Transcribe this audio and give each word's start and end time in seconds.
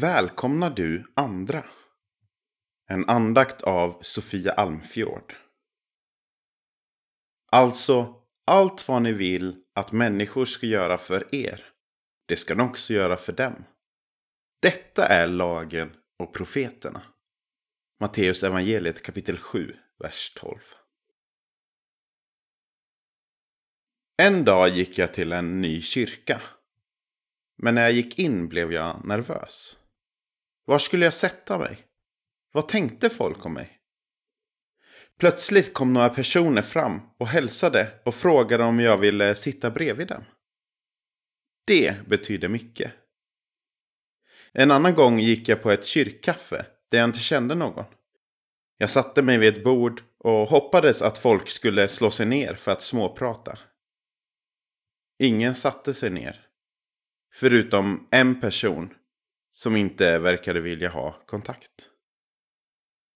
Välkomnar 0.00 0.70
du 0.70 1.12
andra? 1.14 1.64
En 2.86 3.08
andakt 3.08 3.62
av 3.62 3.98
Sofia 4.02 4.52
Almfjord. 4.52 5.34
Alltså, 7.52 8.14
allt 8.46 8.88
vad 8.88 9.02
ni 9.02 9.12
vill 9.12 9.62
att 9.74 9.92
människor 9.92 10.44
ska 10.44 10.66
göra 10.66 10.98
för 10.98 11.34
er, 11.34 11.64
det 12.26 12.36
ska 12.36 12.54
de 12.54 12.70
också 12.70 12.92
göra 12.92 13.16
för 13.16 13.32
dem. 13.32 13.64
Detta 14.62 15.06
är 15.06 15.26
lagen 15.26 15.96
och 16.18 16.34
profeterna. 16.34 17.02
Matteus 18.00 18.42
evangeliet 18.42 19.02
kapitel 19.02 19.38
7, 19.38 19.76
vers 19.98 20.32
12. 20.36 20.58
En 24.22 24.44
dag 24.44 24.68
gick 24.68 24.98
jag 24.98 25.14
till 25.14 25.32
en 25.32 25.60
ny 25.60 25.80
kyrka. 25.80 26.42
Men 27.56 27.74
när 27.74 27.82
jag 27.82 27.92
gick 27.92 28.18
in 28.18 28.48
blev 28.48 28.72
jag 28.72 29.04
nervös. 29.04 29.77
Var 30.68 30.78
skulle 30.78 31.04
jag 31.04 31.14
sätta 31.14 31.58
mig? 31.58 31.78
Vad 32.52 32.68
tänkte 32.68 33.10
folk 33.10 33.46
om 33.46 33.54
mig? 33.54 33.78
Plötsligt 35.18 35.74
kom 35.74 35.92
några 35.92 36.08
personer 36.08 36.62
fram 36.62 37.00
och 37.18 37.28
hälsade 37.28 38.00
och 38.04 38.14
frågade 38.14 38.64
om 38.64 38.80
jag 38.80 38.98
ville 38.98 39.34
sitta 39.34 39.70
bredvid 39.70 40.06
dem. 40.08 40.24
Det 41.66 42.06
betyder 42.06 42.48
mycket. 42.48 42.92
En 44.52 44.70
annan 44.70 44.94
gång 44.94 45.18
gick 45.18 45.48
jag 45.48 45.62
på 45.62 45.70
ett 45.70 45.84
kyrkkaffe 45.84 46.66
där 46.90 46.98
jag 46.98 47.08
inte 47.08 47.18
kände 47.18 47.54
någon. 47.54 47.84
Jag 48.78 48.90
satte 48.90 49.22
mig 49.22 49.38
vid 49.38 49.56
ett 49.56 49.64
bord 49.64 50.02
och 50.18 50.48
hoppades 50.48 51.02
att 51.02 51.18
folk 51.18 51.48
skulle 51.48 51.88
slå 51.88 52.10
sig 52.10 52.26
ner 52.26 52.54
för 52.54 52.72
att 52.72 52.82
småprata. 52.82 53.58
Ingen 55.18 55.54
satte 55.54 55.94
sig 55.94 56.10
ner. 56.10 56.46
Förutom 57.34 58.08
en 58.10 58.40
person 58.40 58.94
som 59.52 59.76
inte 59.76 60.18
verkade 60.18 60.60
vilja 60.60 60.88
ha 60.88 61.12
kontakt. 61.26 61.90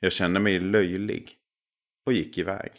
Jag 0.00 0.12
kände 0.12 0.40
mig 0.40 0.58
löjlig 0.60 1.30
och 2.06 2.12
gick 2.12 2.38
iväg. 2.38 2.72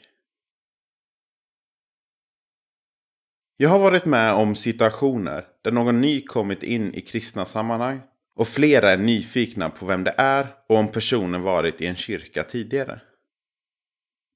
Jag 3.57 3.69
har 3.69 3.79
varit 3.79 4.05
med 4.05 4.33
om 4.33 4.55
situationer 4.55 5.47
där 5.61 5.71
någon 5.71 6.01
ny 6.01 6.21
kommit 6.21 6.63
in 6.63 6.93
i 6.93 7.01
kristna 7.01 7.45
sammanhang 7.45 8.01
och 8.35 8.47
flera 8.47 8.91
är 8.91 8.97
nyfikna 8.97 9.69
på 9.69 9.85
vem 9.85 10.03
det 10.03 10.13
är 10.17 10.55
och 10.69 10.77
om 10.77 10.91
personen 10.91 11.41
varit 11.41 11.81
i 11.81 11.87
en 11.87 11.95
kyrka 11.95 12.43
tidigare. 12.43 13.01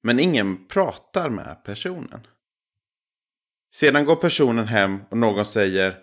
Men 0.02 0.20
ingen 0.20 0.66
pratar 0.66 1.30
med 1.30 1.64
personen. 1.64 2.26
Sedan 3.74 4.04
går 4.04 4.16
personen 4.16 4.66
hem 4.66 4.98
och 5.10 5.18
någon 5.18 5.44
säger 5.44 5.98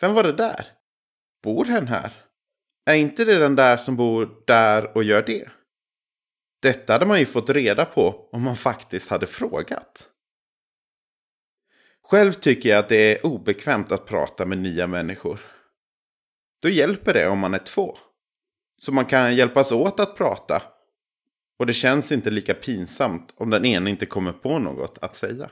Vem 0.00 0.14
var 0.14 0.22
det 0.22 0.32
där? 0.32 0.66
Bor 1.42 1.64
hen 1.64 1.88
här? 1.88 2.25
Är 2.86 2.94
inte 2.94 3.24
det 3.24 3.38
den 3.38 3.56
där 3.56 3.76
som 3.76 3.96
bor 3.96 4.42
där 4.46 4.96
och 4.96 5.04
gör 5.04 5.22
det? 5.22 5.48
Detta 6.62 6.92
hade 6.92 7.06
man 7.06 7.18
ju 7.18 7.26
fått 7.26 7.50
reda 7.50 7.84
på 7.84 8.28
om 8.32 8.42
man 8.42 8.56
faktiskt 8.56 9.08
hade 9.08 9.26
frågat. 9.26 10.10
Själv 12.02 12.32
tycker 12.32 12.68
jag 12.68 12.78
att 12.78 12.88
det 12.88 12.96
är 12.96 13.26
obekvämt 13.26 13.92
att 13.92 14.06
prata 14.06 14.46
med 14.46 14.58
nya 14.58 14.86
människor. 14.86 15.40
Då 16.62 16.68
hjälper 16.68 17.14
det 17.14 17.28
om 17.28 17.38
man 17.38 17.54
är 17.54 17.58
två. 17.58 17.98
Så 18.78 18.92
man 18.92 19.04
kan 19.04 19.36
hjälpas 19.36 19.72
åt 19.72 20.00
att 20.00 20.16
prata. 20.16 20.62
Och 21.58 21.66
det 21.66 21.72
känns 21.72 22.12
inte 22.12 22.30
lika 22.30 22.54
pinsamt 22.54 23.34
om 23.36 23.50
den 23.50 23.64
ene 23.64 23.90
inte 23.90 24.06
kommer 24.06 24.32
på 24.32 24.58
något 24.58 24.98
att 24.98 25.14
säga. 25.14 25.50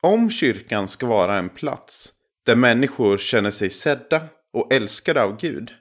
Om 0.00 0.30
kyrkan 0.30 0.88
ska 0.88 1.06
vara 1.06 1.38
en 1.38 1.48
plats 1.48 2.12
där 2.46 2.56
människor 2.56 3.18
känner 3.18 3.50
sig 3.50 3.70
sedda 3.70 4.28
och 4.52 4.72
älskade 4.72 5.22
av 5.22 5.40
Gud 5.40 5.74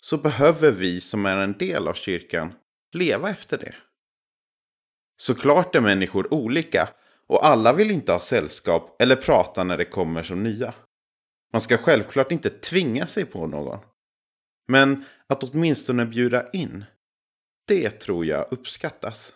så 0.00 0.18
behöver 0.18 0.72
vi 0.72 1.00
som 1.00 1.26
är 1.26 1.36
en 1.36 1.58
del 1.58 1.88
av 1.88 1.94
kyrkan 1.94 2.52
leva 2.92 3.30
efter 3.30 3.58
det. 3.58 3.74
Såklart 5.16 5.74
är 5.74 5.80
människor 5.80 6.34
olika 6.34 6.88
och 7.26 7.46
alla 7.46 7.72
vill 7.72 7.90
inte 7.90 8.12
ha 8.12 8.20
sällskap 8.20 9.02
eller 9.02 9.16
prata 9.16 9.64
när 9.64 9.76
det 9.76 9.84
kommer 9.84 10.22
som 10.22 10.42
nya. 10.42 10.74
Man 11.52 11.60
ska 11.60 11.76
självklart 11.76 12.32
inte 12.32 12.50
tvinga 12.50 13.06
sig 13.06 13.24
på 13.24 13.46
någon. 13.46 13.80
Men 14.68 15.04
att 15.26 15.42
åtminstone 15.42 16.06
bjuda 16.06 16.50
in, 16.50 16.84
det 17.66 17.90
tror 17.90 18.26
jag 18.26 18.46
uppskattas. 18.50 19.34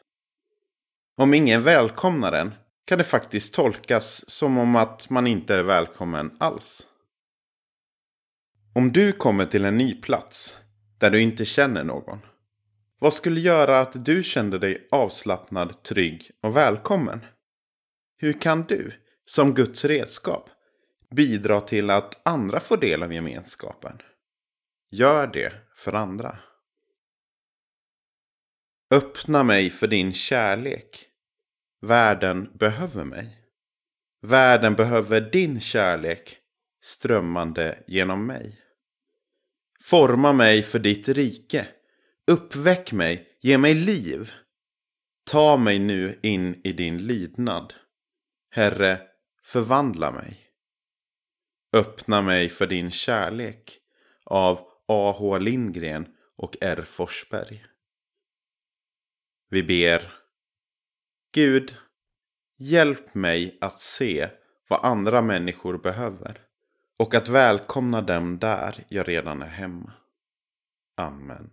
Om 1.16 1.34
ingen 1.34 1.62
välkomnar 1.62 2.32
en 2.32 2.54
kan 2.86 2.98
det 2.98 3.04
faktiskt 3.04 3.54
tolkas 3.54 4.30
som 4.30 4.58
om 4.58 4.76
att 4.76 5.10
man 5.10 5.26
inte 5.26 5.54
är 5.54 5.62
välkommen 5.62 6.36
alls. 6.40 6.86
Om 8.76 8.92
du 8.92 9.12
kommer 9.12 9.46
till 9.46 9.64
en 9.64 9.78
ny 9.78 9.94
plats 9.94 10.58
där 10.98 11.10
du 11.10 11.20
inte 11.20 11.44
känner 11.44 11.84
någon. 11.84 12.18
Vad 12.98 13.14
skulle 13.14 13.40
göra 13.40 13.80
att 13.80 14.04
du 14.04 14.22
kände 14.22 14.58
dig 14.58 14.88
avslappnad, 14.90 15.82
trygg 15.82 16.30
och 16.42 16.56
välkommen? 16.56 17.20
Hur 18.16 18.32
kan 18.32 18.62
du, 18.62 18.92
som 19.24 19.54
Guds 19.54 19.84
redskap, 19.84 20.50
bidra 21.10 21.60
till 21.60 21.90
att 21.90 22.28
andra 22.28 22.60
får 22.60 22.76
del 22.76 23.02
av 23.02 23.12
gemenskapen? 23.12 23.98
Gör 24.90 25.26
det 25.26 25.52
för 25.76 25.92
andra. 25.92 26.38
Öppna 28.90 29.42
mig 29.42 29.70
för 29.70 29.86
din 29.86 30.12
kärlek. 30.12 31.06
Världen 31.80 32.50
behöver 32.54 33.04
mig. 33.04 33.38
Världen 34.22 34.74
behöver 34.74 35.20
din 35.20 35.60
kärlek 35.60 36.38
strömmande 36.82 37.78
genom 37.86 38.26
mig. 38.26 38.63
Forma 39.86 40.32
mig 40.32 40.62
för 40.62 40.78
ditt 40.78 41.08
rike. 41.08 41.68
Uppväck 42.26 42.92
mig, 42.92 43.28
ge 43.40 43.58
mig 43.58 43.74
liv. 43.74 44.32
Ta 45.30 45.56
mig 45.56 45.78
nu 45.78 46.20
in 46.22 46.60
i 46.64 46.72
din 46.72 47.06
lydnad. 47.06 47.74
Herre, 48.50 49.00
förvandla 49.42 50.12
mig. 50.12 50.40
Öppna 51.72 52.22
mig 52.22 52.48
för 52.48 52.66
din 52.66 52.90
kärlek 52.90 53.78
av 54.24 54.58
A.H. 54.88 55.38
Lindgren 55.38 56.06
och 56.36 56.56
R. 56.60 56.84
Forsberg. 56.88 57.64
Vi 59.50 59.62
ber. 59.62 60.12
Gud, 61.34 61.76
hjälp 62.58 63.14
mig 63.14 63.58
att 63.60 63.78
se 63.78 64.28
vad 64.68 64.84
andra 64.84 65.22
människor 65.22 65.78
behöver 65.78 66.43
och 66.98 67.14
att 67.14 67.28
välkomna 67.28 68.02
dem 68.02 68.38
där 68.38 68.84
jag 68.88 69.08
redan 69.08 69.42
är 69.42 69.46
hemma. 69.46 69.92
Amen. 70.96 71.50